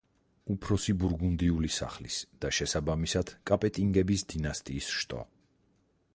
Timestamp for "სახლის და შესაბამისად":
1.75-3.35